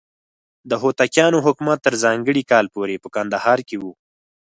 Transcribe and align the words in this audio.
د 0.69 0.71
هوتکیانو 0.81 1.37
حکومت 1.45 1.79
تر 1.85 1.93
ځانګړي 2.03 2.43
کال 2.51 2.65
پورې 2.75 2.95
په 3.03 3.07
کندهار 3.15 3.59
کې 3.67 3.77
و. 3.81 3.83